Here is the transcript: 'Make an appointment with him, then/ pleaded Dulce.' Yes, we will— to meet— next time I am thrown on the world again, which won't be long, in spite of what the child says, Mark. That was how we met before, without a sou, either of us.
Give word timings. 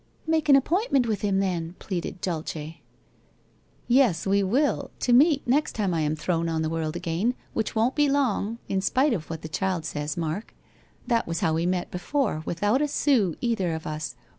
'Make 0.25 0.49
an 0.49 0.55
appointment 0.55 1.05
with 1.05 1.21
him, 1.21 1.37
then/ 1.37 1.75
pleaded 1.77 2.21
Dulce.' 2.21 2.73
Yes, 3.97 4.25
we 4.25 4.41
will— 4.41 4.89
to 5.01 5.13
meet— 5.13 5.47
next 5.47 5.73
time 5.73 5.93
I 5.93 6.01
am 6.01 6.15
thrown 6.15 6.49
on 6.49 6.63
the 6.63 6.71
world 6.71 6.95
again, 6.95 7.35
which 7.53 7.75
won't 7.75 7.93
be 7.93 8.09
long, 8.09 8.57
in 8.67 8.81
spite 8.81 9.13
of 9.13 9.29
what 9.29 9.43
the 9.43 9.47
child 9.47 9.85
says, 9.85 10.17
Mark. 10.17 10.55
That 11.05 11.27
was 11.27 11.41
how 11.41 11.53
we 11.53 11.67
met 11.67 11.91
before, 11.91 12.41
without 12.47 12.81
a 12.81 12.87
sou, 12.87 13.35
either 13.41 13.75
of 13.75 13.85
us. 13.85 14.15